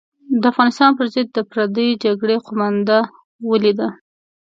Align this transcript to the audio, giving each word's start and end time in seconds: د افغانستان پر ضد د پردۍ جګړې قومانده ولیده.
د 0.41 0.43
افغانستان 0.51 0.91
پر 0.97 1.05
ضد 1.13 1.27
د 1.33 1.39
پردۍ 1.51 1.89
جګړې 2.03 2.37
قومانده 2.45 2.99
ولیده. 3.49 3.87